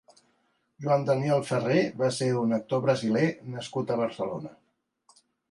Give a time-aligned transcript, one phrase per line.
[0.85, 3.27] Joan Daniel Ferrer va ser un actor brasiler
[3.59, 4.57] nascut a Barcelona.